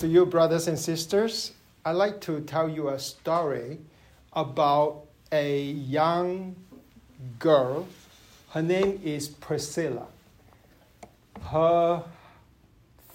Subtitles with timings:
[0.00, 1.52] to you, brothers and sisters.
[1.84, 3.80] I'd like to tell you a story
[4.32, 6.56] about a young
[7.38, 7.86] girl.
[8.48, 10.06] Her name is Priscilla.
[11.42, 12.02] Her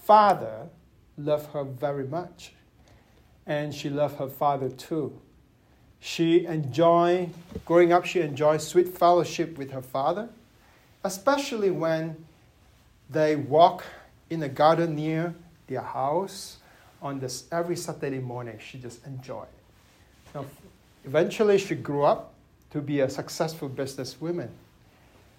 [0.04, 0.68] father
[1.18, 2.54] loved her very much,
[3.48, 5.20] and she loved her father too.
[6.00, 7.32] She enjoyed,
[7.66, 10.30] growing up, she enjoyed sweet fellowship with her father,
[11.04, 12.24] especially when
[13.10, 13.84] they walk
[14.30, 15.34] in a garden near
[15.66, 16.58] their house
[17.02, 18.60] on this every Saturday morning.
[18.60, 19.48] She just enjoyed.
[20.34, 20.46] Now,
[21.06, 22.34] eventually, she grew up
[22.72, 24.50] to be a successful businesswoman.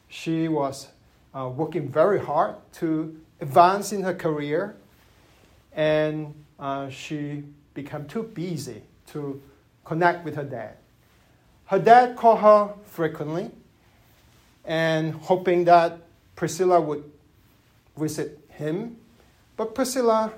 [0.08, 0.88] She was
[1.34, 4.76] uh, working very hard to advance in her career,
[5.74, 7.42] and uh, she
[7.74, 9.40] became too busy to
[9.84, 10.76] connect with her dad.
[11.66, 13.50] Her dad called her frequently
[14.64, 15.98] and hoping that
[16.34, 17.04] Priscilla would
[17.96, 18.96] visit him.
[19.56, 20.32] But Priscilla,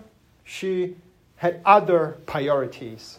[0.45, 0.97] she
[1.39, 3.19] had other priorities.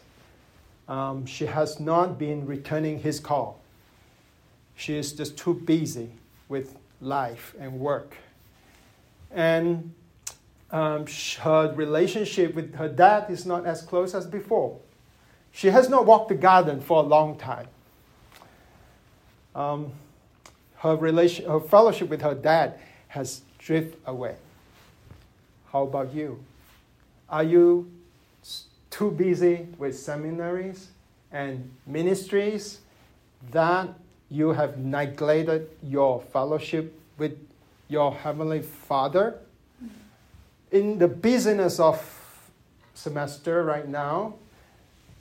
[0.88, 3.59] Um, she has not been returning his call.
[4.75, 6.12] She is just too busy
[6.47, 8.16] with life and work.
[9.31, 9.94] And
[10.72, 11.06] um,
[11.40, 14.80] her relationship with her dad is not as close as before.
[15.52, 17.67] She has not walked the garden for a long time.
[19.56, 19.92] Um,
[20.78, 24.36] her, relation, her fellowship with her dad has drifted away.
[25.72, 26.44] How about you?
[27.30, 27.90] Are you
[28.89, 30.89] too busy with seminaries
[31.31, 32.79] and ministries
[33.51, 33.89] that
[34.29, 37.37] you have neglected your fellowship with
[37.87, 39.39] your Heavenly Father?
[40.71, 41.99] In the business of
[42.93, 44.35] semester right now,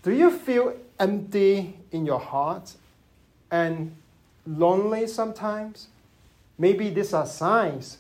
[0.03, 2.75] do you feel empty in your heart
[3.51, 3.95] and
[4.47, 5.89] lonely sometimes?
[6.59, 7.99] Maybe these are signs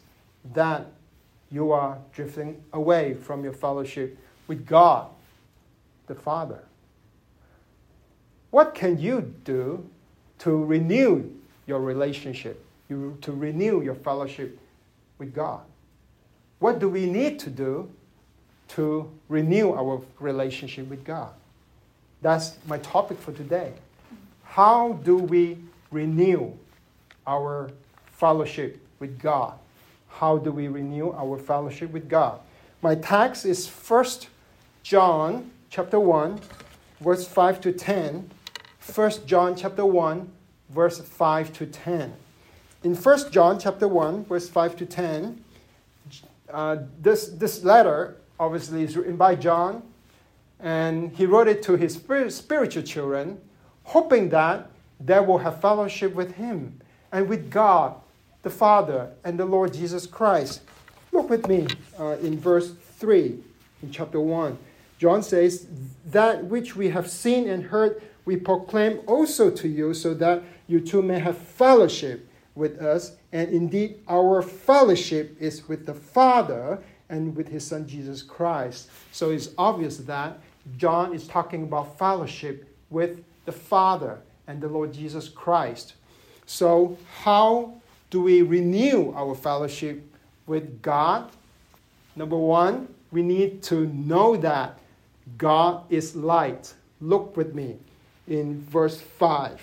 [0.52, 0.86] that
[1.50, 5.08] you are drifting away from your fellowship with God,
[6.08, 6.64] the Father.
[8.50, 9.88] What can you do
[10.38, 11.30] to renew
[11.66, 14.58] your relationship, to renew your fellowship
[15.18, 15.60] with God?
[16.58, 17.90] What do we need to do
[18.68, 21.32] to renew our relationship with God?
[22.20, 23.72] That's my topic for today.
[24.42, 25.58] How do we
[25.90, 26.52] renew
[27.26, 27.70] our
[28.12, 29.54] fellowship with God?
[30.08, 32.40] How do we renew our fellowship with God?
[32.82, 34.04] My text is 1
[34.82, 36.40] John chapter 1
[37.00, 38.30] verse 5 to 10.
[38.94, 40.30] 1 John chapter 1
[40.70, 42.14] verse 5 to 10.
[42.84, 45.44] In 1 John chapter 1 verse 5 to 10,
[46.52, 49.82] uh, this, this letter obviously is written by John
[50.60, 53.40] and he wrote it to his spiritual children,
[53.84, 54.70] hoping that
[55.00, 56.80] they will have fellowship with him
[57.12, 57.94] and with God,
[58.42, 60.62] the Father, and the Lord Jesus Christ.
[61.12, 61.66] Look with me
[61.98, 63.38] uh, in verse 3
[63.82, 64.58] in chapter 1.
[64.98, 65.66] John says,
[66.06, 70.80] That which we have seen and heard, we proclaim also to you, so that you
[70.80, 73.12] too may have fellowship with us.
[73.32, 78.90] And indeed, our fellowship is with the Father and with his Son Jesus Christ.
[79.12, 80.38] So it's obvious that
[80.76, 85.94] John is talking about fellowship with the Father and the Lord Jesus Christ.
[86.44, 87.74] So, how
[88.10, 90.02] do we renew our fellowship
[90.46, 91.30] with God?
[92.16, 94.78] Number one, we need to know that
[95.36, 96.74] God is light.
[97.00, 97.76] Look with me
[98.26, 99.60] in verse 5.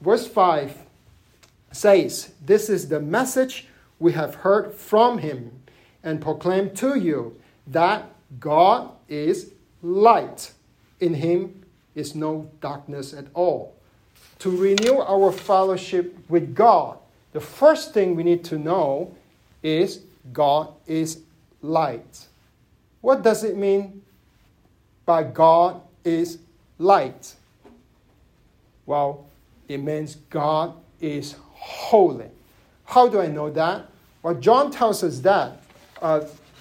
[0.00, 0.76] Verse 5
[1.72, 3.68] says, This is the message
[3.98, 5.50] we have heard from him
[6.02, 7.36] and proclaim to you
[7.66, 8.08] that
[8.38, 9.52] God is
[9.82, 10.52] light.
[11.00, 13.74] In him is no darkness at all.
[14.40, 16.98] To renew our fellowship with God,
[17.32, 19.14] the first thing we need to know
[19.62, 20.00] is
[20.32, 21.20] God is
[21.62, 22.26] light.
[23.00, 24.02] What does it mean
[25.06, 26.38] by God is
[26.78, 27.34] light?
[28.84, 29.26] Well,
[29.68, 32.26] it means God is holy.
[32.84, 33.86] How do I know that?
[34.22, 35.62] Well, John tells us that.
[36.02, 36.20] Uh,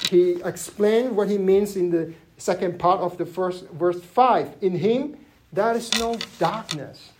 [0.09, 4.77] he explained what he means in the second part of the first verse 5 in
[4.77, 5.17] him
[5.53, 7.11] there is no darkness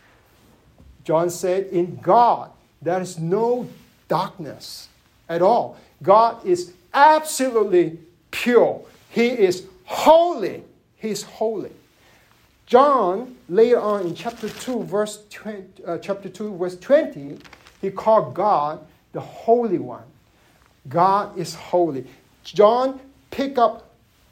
[1.06, 2.52] john said in god
[2.82, 3.68] there is no
[4.08, 4.90] darkness
[5.30, 7.98] at all god is absolutely
[8.30, 10.64] pure he is holy
[10.98, 11.72] he is holy
[12.66, 17.38] john later on in chapter 2 verse 20, uh, chapter 2 verse 20
[17.82, 18.80] he called god
[19.14, 20.04] the holy one
[20.90, 22.06] god is holy
[22.44, 23.00] john
[23.32, 23.86] picked up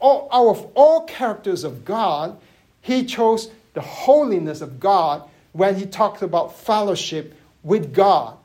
[0.04, 2.38] all, out of all characters of God,
[2.82, 5.22] he chose the holiness of God
[5.52, 8.36] when he talks about fellowship with God.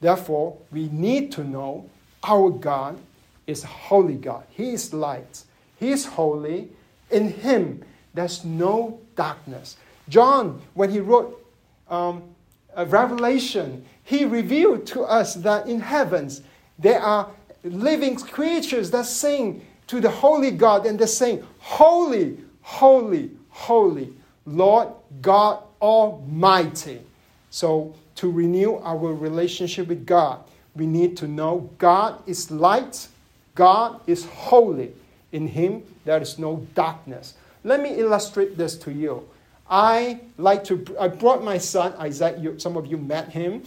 [0.00, 1.88] Therefore, we need to know
[2.22, 2.98] our God
[3.46, 4.44] is holy God.
[4.50, 5.44] He is light.
[5.80, 6.68] He is holy,
[7.10, 7.82] In Him,
[8.14, 9.76] there's no darkness.
[10.08, 11.44] John, when he wrote
[11.88, 12.22] um,
[12.76, 16.42] Revelation, he revealed to us that in heavens
[16.78, 17.28] there are
[17.64, 24.12] living creatures that sing to the holy God and they're saying, Holy, holy, holy,
[24.46, 24.88] Lord
[25.20, 27.00] God Almighty.
[27.50, 30.40] So, to renew our relationship with God,
[30.74, 33.08] we need to know God is light,
[33.54, 34.92] God is holy.
[35.32, 37.34] In Him, there is no darkness.
[37.64, 39.28] Let me illustrate this to you.
[39.70, 43.62] I like to, I brought my son, Isaac, you, some of you met him,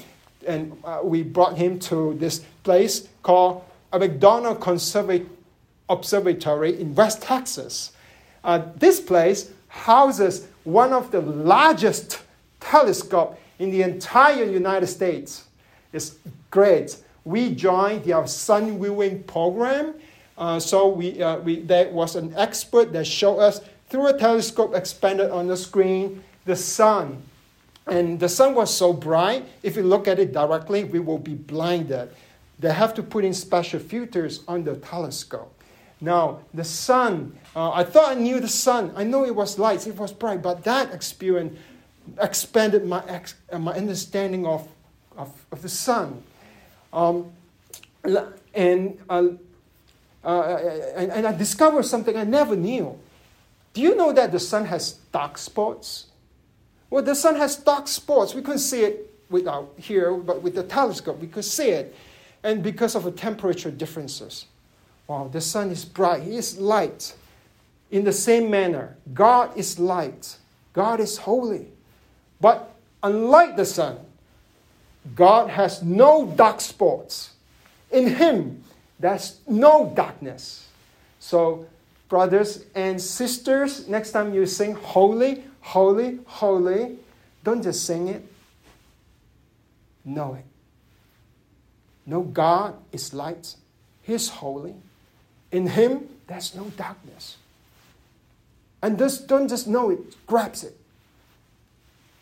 [0.47, 3.63] and uh, we brought him to this place called
[3.93, 5.27] a McDonald Conserva-
[5.89, 7.91] Observatory in West Texas.
[8.43, 12.21] Uh, this place houses one of the largest
[12.59, 15.45] telescope in the entire United States.
[15.93, 16.15] It's
[16.49, 16.97] great.
[17.25, 19.93] We joined their sun viewing program.
[20.37, 24.73] Uh, so we, uh, we, there was an expert that showed us through a telescope
[24.73, 27.21] expanded on the screen the sun.
[27.87, 31.33] And the sun was so bright, if you look at it directly, we will be
[31.33, 32.09] blinded.
[32.59, 35.53] They have to put in special filters on the telescope.
[35.99, 38.91] Now, the sun, uh, I thought I knew the sun.
[38.95, 41.57] I know it was light, it was bright, but that experience
[42.19, 44.67] expanded my, ex, uh, my understanding of,
[45.15, 46.23] of, of the sun.
[46.91, 47.31] Um,
[48.53, 49.29] and, uh,
[50.23, 50.57] uh,
[50.95, 52.97] and, and I discovered something I never knew.
[53.73, 56.07] Do you know that the sun has dark spots?
[56.89, 58.33] Well, the sun has dark spots.
[58.33, 61.95] We couldn't see it without here, but with the telescope, we could see it.
[62.43, 64.45] And because of the temperature differences.
[65.07, 67.15] Wow, the sun is bright, He is light.
[67.91, 70.37] In the same manner, God is light,
[70.73, 71.67] God is holy.
[72.39, 72.73] But
[73.03, 73.97] unlike the sun,
[75.15, 77.31] God has no dark spots.
[77.91, 78.63] In Him,
[79.01, 80.67] there's no darkness.
[81.19, 81.65] So
[82.07, 86.97] brothers and sisters, next time you sing holy, holy, holy,
[87.43, 88.23] don't just sing it,
[90.05, 90.45] know it.
[92.05, 93.55] Know God is light,
[94.03, 94.75] He's holy.
[95.51, 97.37] In Him, there's no darkness.
[98.81, 100.77] And just don't just know it, grasp it.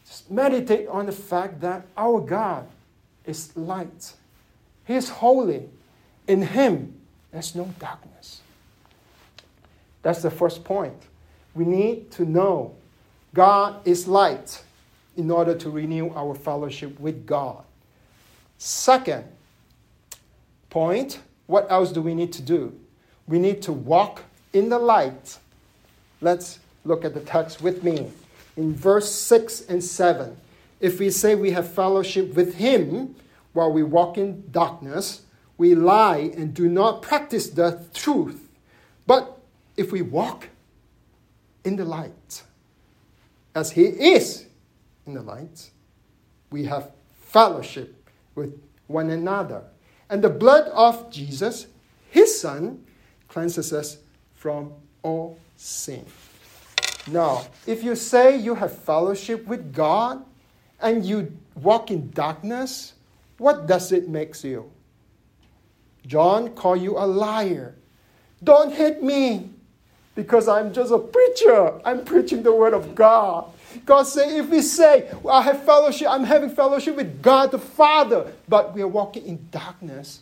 [0.06, 2.68] Just meditate on the fact that our God
[3.26, 4.14] is light.
[4.86, 5.70] He is holy.
[6.30, 6.94] In Him,
[7.32, 8.42] there's no darkness.
[10.04, 10.94] That's the first point.
[11.56, 12.76] We need to know
[13.34, 14.64] God is light
[15.18, 17.64] in order to renew our fellowship with God.
[18.60, 19.26] Second
[20.70, 22.80] point, what else do we need to do?
[23.28, 24.22] We need to walk
[24.54, 25.40] in the light.
[26.22, 28.12] Let's look at the text with me.
[28.56, 30.38] In verse 6 and 7,
[30.80, 33.16] if we say we have fellowship with Him
[33.54, 35.24] while we walk in darkness,
[35.60, 38.50] we lie and do not practice the truth.
[39.06, 39.38] But
[39.76, 40.48] if we walk
[41.66, 42.44] in the light,
[43.54, 44.46] as He is
[45.06, 45.70] in the light,
[46.50, 48.58] we have fellowship with
[48.88, 49.64] one another.
[50.10, 51.68] And the blood of Jesus,
[52.10, 52.86] His Son,
[53.28, 53.98] cleanses us
[54.36, 54.72] from
[55.04, 56.06] all sin.
[57.06, 60.24] Now, if you say you have fellowship with God
[60.80, 62.94] and you walk in darkness,
[63.38, 64.72] what does it make you?
[66.06, 67.76] John called you a liar.
[68.44, 69.50] Don't hit me
[70.16, 71.80] because I'm just a preacher.
[71.86, 73.46] I'm preaching the word of God.
[73.86, 78.32] God say, if we say, I have fellowship, I'm having fellowship with God the Father,
[78.48, 80.22] but we are walking in darkness,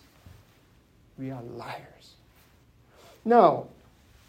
[1.18, 2.16] we are liars.
[3.24, 3.68] Now,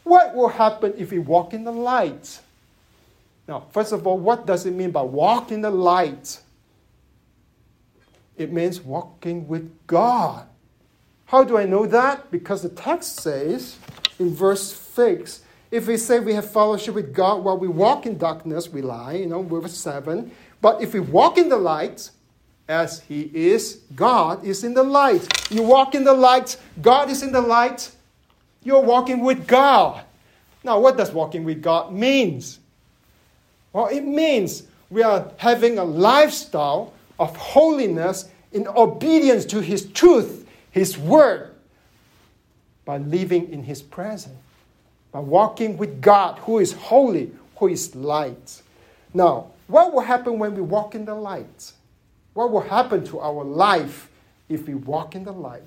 [0.05, 2.41] what will happen if we walk in the light?
[3.47, 6.41] Now, first of all, what does it mean by walk in the light?
[8.37, 10.47] It means walking with God.
[11.29, 12.31] How do I know that?
[12.31, 13.77] Because the text says
[14.19, 18.17] in verse 6 if we say we have fellowship with God while we walk in
[18.17, 20.31] darkness, we lie, you know, verse 7.
[20.63, 22.11] But if we walk in the light,
[22.69, 25.27] as He is, God is in the light.
[25.51, 27.91] You walk in the light, God is in the light,
[28.63, 30.03] you're walking with God.
[30.65, 32.59] Now, what does walking with God means?
[33.73, 40.48] Well, it means we are having a lifestyle of holiness in obedience to His truth,
[40.79, 41.55] His word,
[42.85, 44.39] by living in His presence
[45.13, 48.63] by walking with God who is holy, who is light.
[49.15, 51.73] Now, what will happen when we walk in the light?
[52.35, 54.11] What will happen to our life
[54.49, 55.63] if we walk in the light?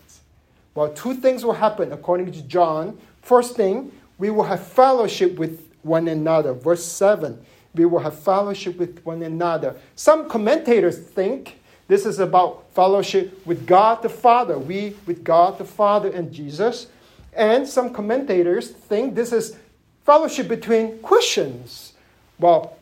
[0.73, 2.97] Well, two things will happen according to John.
[3.21, 6.53] First thing, we will have fellowship with one another.
[6.53, 9.75] Verse 7 we will have fellowship with one another.
[9.95, 11.60] Some commentators think
[11.91, 16.87] this is about fellowship with God the Father, we with God the Father and Jesus.
[17.33, 19.57] And some commentators think this is
[20.05, 21.91] fellowship between Christians.
[22.39, 22.77] Well,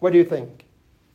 [0.00, 0.66] what do you think?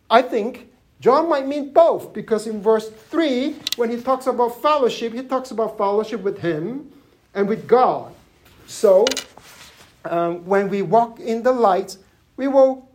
[0.09, 5.13] I think John might mean both because in verse 3, when he talks about fellowship,
[5.13, 6.91] he talks about fellowship with him
[7.35, 8.15] and with God.
[8.65, 9.05] So,
[10.05, 11.97] um, when we walk in the light,
[12.35, 12.89] we will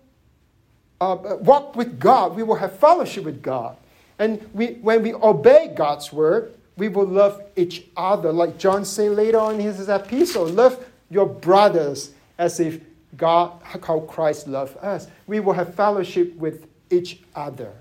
[1.01, 3.77] uh, walk with God, we will have fellowship with God.
[4.23, 8.33] And we, when we obey God's word, we will love each other.
[8.33, 12.81] Like John said later on in his epistle, love your brothers as if
[13.17, 15.09] God, how Christ loved us.
[15.27, 17.73] We will have fellowship with each other.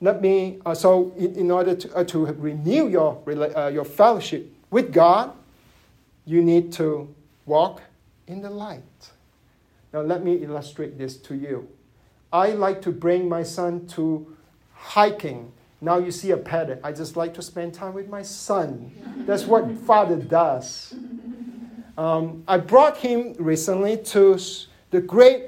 [0.00, 3.20] Let me, uh, so in, in order to, uh, to renew your,
[3.56, 5.32] uh, your fellowship with God,
[6.24, 7.12] you need to
[7.46, 7.82] walk
[8.28, 9.10] in the light.
[9.92, 11.68] Now, let me illustrate this to you.
[12.32, 14.31] I like to bring my son to
[14.82, 16.78] hiking now you see a pattern.
[16.84, 18.92] I just like to spend time with my son.
[19.26, 20.94] That's what father does.
[21.98, 24.38] Um, I brought him recently to
[24.92, 25.42] the great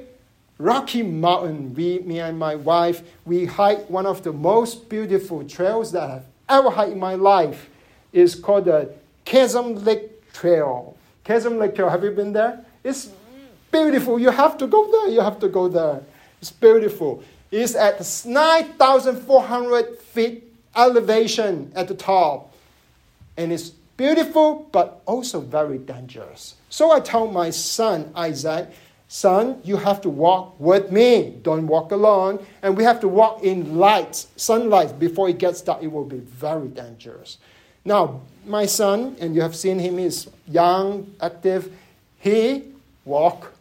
[0.58, 1.72] Rocky Mountain.
[1.74, 6.26] We, me and my wife, we hiked one of the most beautiful trails that I've
[6.48, 7.70] ever hiked in my life.
[8.12, 8.92] It's called the
[9.24, 10.96] Chasm Lake Trail.
[11.22, 12.64] Chasm Lake Trail, have you been there?
[12.82, 13.08] It's
[13.70, 14.18] beautiful.
[14.18, 15.10] You have to go there.
[15.10, 16.02] You have to go there.
[16.40, 17.22] It's beautiful
[17.54, 22.52] is at 9,400 feet elevation at the top.
[23.36, 26.56] And it's beautiful, but also very dangerous.
[26.68, 28.70] So I told my son, Isaac,
[29.08, 31.34] son, you have to walk with me.
[31.42, 32.44] Don't walk alone.
[32.62, 34.98] And we have to walk in light, sunlight.
[34.98, 37.38] Before it gets dark, it will be very dangerous.
[37.84, 41.72] Now, my son, and you have seen him, is young, active.
[42.18, 42.64] He
[43.04, 43.54] walked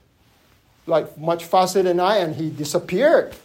[0.87, 3.35] like much faster than I, and he disappeared.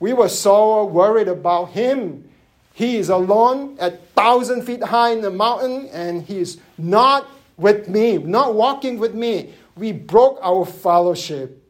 [0.00, 2.28] We were so worried about him.
[2.74, 7.88] He is alone at thousand feet high in the mountain, and he is not with
[7.88, 9.52] me, not walking with me.
[9.76, 11.62] We broke our fellowship.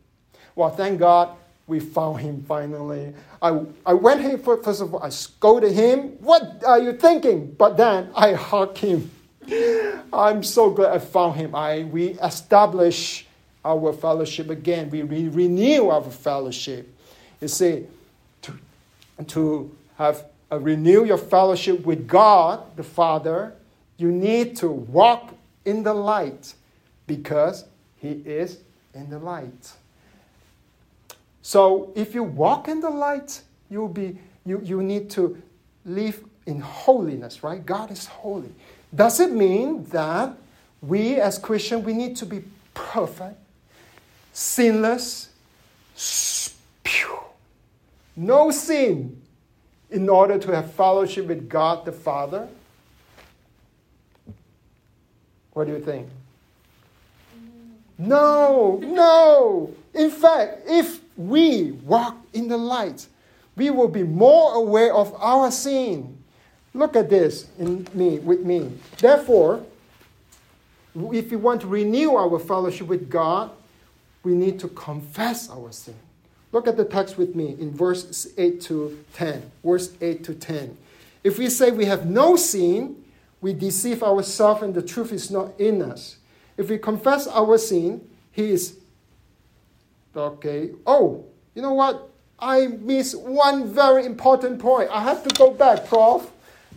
[0.55, 3.15] Well, thank God we found him finally.
[3.41, 6.17] I, I went here for, first of all, I scolded him.
[6.21, 7.53] What are you thinking?
[7.53, 9.11] But then I hugged him.
[10.13, 11.55] I'm so glad I found him.
[11.55, 13.27] I we established
[13.65, 14.91] our fellowship again.
[14.91, 16.93] We re- renew our fellowship.
[17.41, 17.87] You see,
[19.27, 23.55] to have a renew your fellowship with God the Father,
[23.97, 25.35] you need to walk
[25.65, 26.55] in the light
[27.07, 27.65] because
[27.97, 28.59] He is
[28.95, 29.73] in the light.
[31.43, 35.41] So if you walk in the light, you'll be you, you need to
[35.85, 37.65] live in holiness, right?
[37.65, 38.53] God is holy.
[38.95, 40.35] Does it mean that
[40.81, 43.37] we as Christians we need to be perfect,
[44.33, 45.29] sinless?
[48.19, 49.23] No sin
[49.91, 52.49] in order to have fellowship with God the Father?
[55.53, 56.09] What do you think?
[57.97, 59.75] No, no.
[59.95, 63.07] In fact, if we walk in the light,
[63.57, 66.17] we will be more aware of our sin.
[66.75, 68.73] Look at this in me with me.
[68.99, 69.65] Therefore,
[70.95, 73.51] if we want to renew our fellowship with God,
[74.23, 75.95] we need to confess our sin.
[76.51, 79.51] Look at the text with me in verse 8 to 10.
[79.63, 80.77] Verse 8 to 10.
[81.23, 83.05] If we say we have no sin,
[83.41, 86.17] we deceive ourselves and the truth is not in us.
[86.57, 88.01] If we confess our sin,
[88.33, 88.79] he is
[90.17, 90.71] okay.
[90.87, 91.25] Oh,
[91.55, 92.09] you know what?
[92.39, 94.91] I missed one very important point.
[94.91, 96.31] I have to go back, Prof.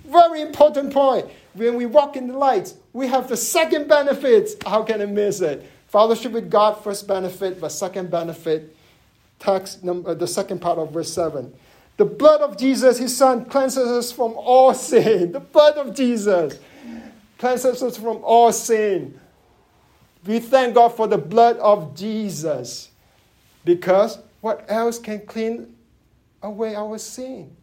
[0.05, 1.27] Very important point.
[1.53, 4.61] When we walk in the light, we have the second benefit.
[4.65, 5.65] How can I miss it?
[5.87, 8.75] Fellowship with God, first benefit, but second benefit
[9.41, 11.53] text, number, uh, the second part of verse 7.
[11.97, 15.33] The blood of Jesus, his son, cleanses us from all sin.
[15.33, 16.57] The blood of Jesus
[17.37, 19.19] cleanses us from all sin.
[20.25, 22.89] We thank God for the blood of Jesus
[23.65, 25.75] because what else can clean
[26.41, 27.55] away our sin?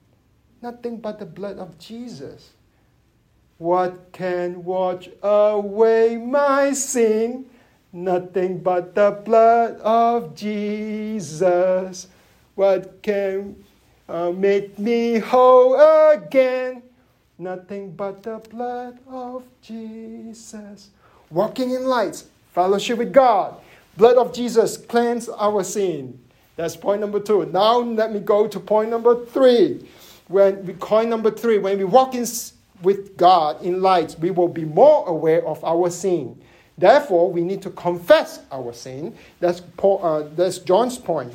[0.60, 2.50] Nothing but the blood of Jesus.
[3.58, 7.47] What can wash away my sin?
[7.92, 12.06] Nothing but the blood of Jesus.
[12.54, 13.64] What can
[14.08, 15.74] uh, make me whole
[16.10, 16.82] again?
[17.38, 20.90] Nothing but the blood of Jesus.
[21.30, 23.54] Walking in light, fellowship with God.
[23.96, 26.18] Blood of Jesus cleanse our sin.
[26.56, 27.46] That's point number two.
[27.46, 29.88] Now let me go to point number three.
[30.26, 32.26] When we point number three, when we walk in
[32.82, 36.40] with God in light, we will be more aware of our sin.
[36.78, 39.14] Therefore, we need to confess our sin.
[39.40, 41.34] That's, Paul, uh, that's John's point.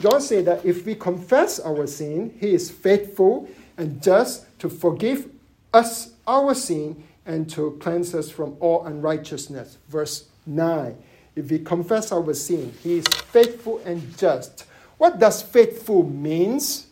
[0.00, 5.28] John said that if we confess our sin, he is faithful and just to forgive
[5.72, 9.78] us our sin and to cleanse us from all unrighteousness.
[9.88, 10.96] Verse 9.
[11.36, 14.66] if we confess our sin, He is faithful and just.
[14.98, 16.86] What does faithful means?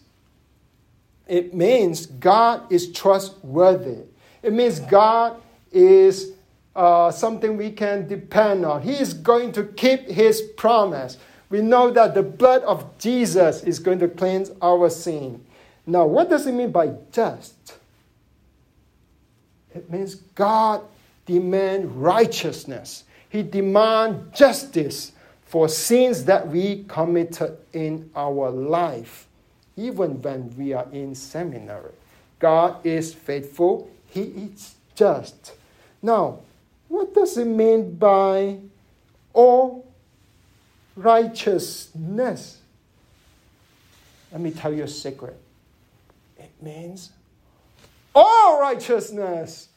[1.29, 3.99] It means God is trustworthy.
[4.43, 5.41] It means God
[5.71, 6.32] is
[6.75, 8.83] uh, something we can depend on.
[8.83, 11.19] He is going to keep His promise.
[11.51, 15.45] We know that the blood of Jesus is going to cleanse our sin.
[15.87, 17.55] Now, what does it mean by just?
[19.75, 20.83] It means God
[21.27, 23.05] demands righteousness.
[23.29, 25.13] He demands justice
[25.45, 29.27] for sins that we committed in our life,
[29.77, 31.93] even when we are in seminary.
[32.39, 35.53] God is faithful, He is just.
[36.01, 36.41] Now,
[36.93, 38.59] what does it mean by
[39.33, 39.91] all
[40.95, 42.59] righteousness?
[44.31, 45.41] Let me tell you a secret.
[46.39, 47.13] It means
[48.15, 49.71] all righteousness.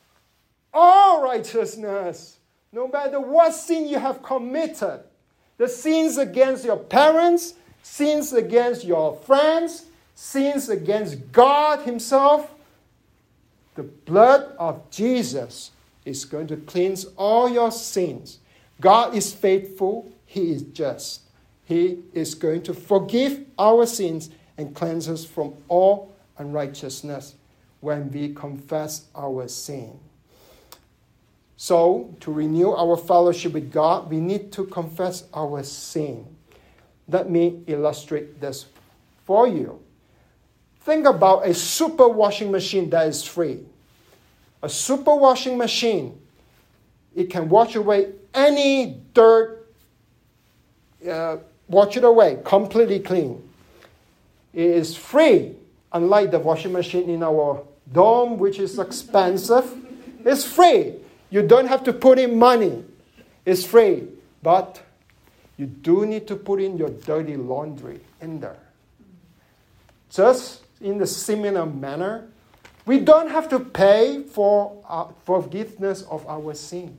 [0.74, 2.36] All righteousness.
[2.74, 5.00] No matter what sin you have committed,
[5.58, 12.54] the sins against your parents, sins against your friends, sins against God Himself,
[13.76, 15.72] the blood of Jesus
[16.06, 18.40] is going to cleanse all your sins.
[18.80, 21.22] God is faithful, He is just.
[21.66, 27.36] He is going to forgive our sins and cleanse us from all unrighteousness
[27.82, 30.00] when we confess our sin.
[31.58, 36.28] So, to renew our fellowship with God, we need to confess our sin.
[37.08, 38.66] Let me illustrate this
[39.26, 39.80] for you.
[40.82, 43.66] Think about a super washing machine that is free.
[44.62, 46.20] A super washing machine,
[47.16, 49.68] it can wash away any dirt,
[51.10, 53.42] uh, wash it away, completely clean.
[54.54, 55.56] It is free,
[55.92, 59.82] unlike the washing machine in our dome, which is expensive.
[60.26, 60.96] It's free.
[61.30, 62.84] You don't have to put in money.
[63.46, 64.08] It's free.
[64.42, 64.82] But
[65.58, 68.60] you do need to put in your dirty laundry in there.
[70.10, 72.28] Just in the similar manner,
[72.86, 76.98] we don't have to pay for uh, forgiveness of our sin.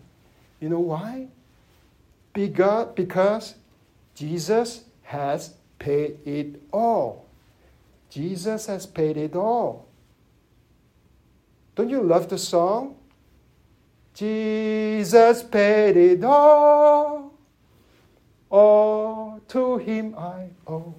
[0.60, 1.28] You know why?
[2.32, 3.54] Because, because
[4.14, 7.26] Jesus has paid it all.
[8.10, 9.86] Jesus has paid it all.
[11.76, 12.96] Don't you love the song?
[14.14, 17.34] Jesus paid it all,
[18.48, 20.94] all to him I owe.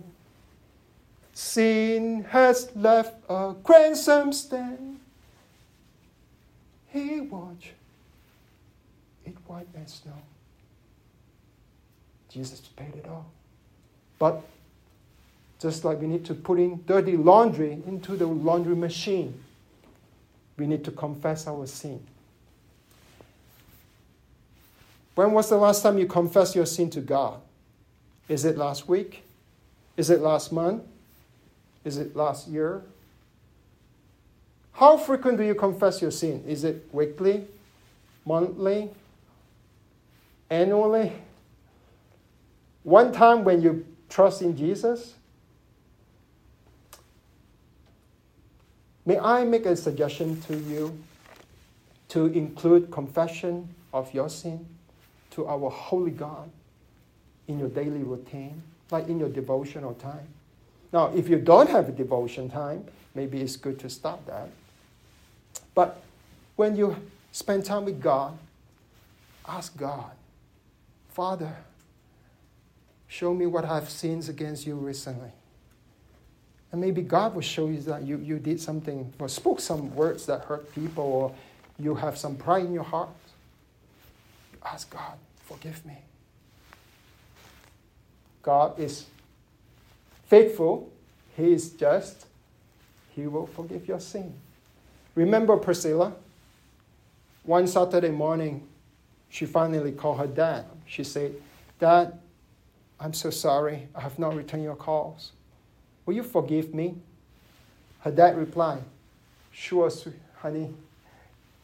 [1.38, 5.00] Sin has left a ransom stain.
[6.88, 7.74] He watched
[9.24, 10.20] it white as snow.
[12.28, 13.28] Jesus paid it all.
[14.18, 14.42] But
[15.60, 19.40] just like we need to put in dirty laundry into the laundry machine,
[20.58, 22.04] we need to confess our sin.
[25.14, 27.40] When was the last time you confessed your sin to God?
[28.28, 29.24] Is it last week?
[29.98, 30.82] Is it last month?
[31.88, 32.84] Is it last year?
[34.74, 36.44] How frequent do you confess your sin?
[36.48, 37.48] Is it weekly,
[38.26, 38.92] monthly,
[40.50, 41.14] annually?
[42.84, 45.16] One time when you trust in Jesus?
[49.06, 50.98] May I make a suggestion to you
[52.10, 54.66] to include confession of your sin?
[55.38, 56.50] to our holy God
[57.48, 60.28] in your daily routine, like in your devotional time.
[60.92, 64.50] Now, if you don't have a devotion time, maybe it's good to stop that.
[65.76, 66.02] But
[66.56, 66.96] when you
[67.32, 68.38] spend time with God,
[69.48, 70.12] ask God,
[71.10, 71.56] Father,
[73.08, 75.32] show me what I've sinned against you recently.
[76.72, 80.26] And maybe God will show you that you, you did something or spoke some words
[80.26, 81.36] that hurt people or
[81.80, 83.10] you have some pride in your heart.
[84.66, 85.14] Ask God,
[85.46, 85.98] forgive me.
[88.42, 89.06] God is
[90.28, 90.92] faithful,
[91.36, 92.28] He is just,
[93.16, 94.34] He will forgive your sin.
[95.16, 96.14] Remember Priscilla?
[97.44, 98.68] One Saturday morning,
[99.30, 100.66] she finally called her dad.
[100.86, 101.34] She said,
[101.80, 102.20] Dad,
[103.00, 103.88] I'm so sorry.
[103.96, 105.32] I have not returned your calls.
[106.06, 106.96] Will you forgive me?
[108.02, 108.84] Her dad replied,
[109.52, 109.92] Sure,
[110.36, 110.74] honey.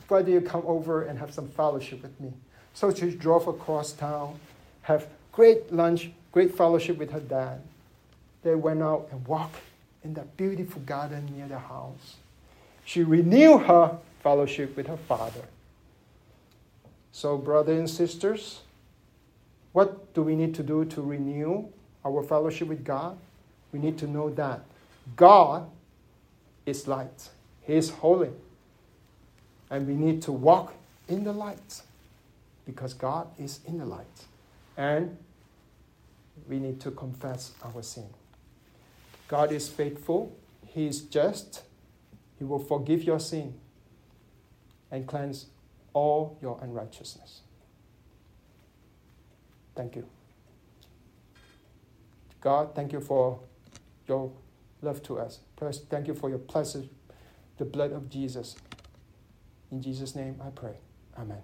[0.07, 2.33] Why do you come over and have some fellowship with me?
[2.73, 4.39] So she drove across town,
[4.83, 7.61] have great lunch, great fellowship with her dad.
[8.43, 9.55] They went out and walked
[10.03, 12.17] in that beautiful garden near the house.
[12.85, 15.45] She renewed her fellowship with her father.
[17.11, 18.61] So, brothers and sisters,
[19.71, 21.65] what do we need to do to renew
[22.05, 23.17] our fellowship with God?
[23.71, 24.61] We need to know that
[25.15, 25.69] God
[26.65, 27.29] is light,
[27.61, 28.29] He is holy.
[29.69, 30.73] And we need to walk
[31.07, 31.81] in the light
[32.65, 34.25] because God is in the light.
[34.77, 35.17] And
[36.47, 38.05] we need to confess our sin.
[39.33, 41.63] God is faithful, He is just,
[42.37, 43.55] He will forgive your sin
[44.91, 45.47] and cleanse
[45.91, 47.41] all your unrighteousness.
[49.75, 50.05] Thank you.
[52.41, 53.39] God, thank you for
[54.07, 54.31] your
[54.83, 55.39] love to us.
[55.57, 56.83] Thank you for your blessed,
[57.57, 58.55] the blood of Jesus.
[59.71, 60.75] In Jesus' name I pray.
[61.17, 61.41] Amen.